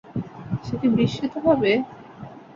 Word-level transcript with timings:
সে 0.65 0.73
কি 0.79 0.87
বিস্মিত 0.97 1.33
হবে? 1.45 1.71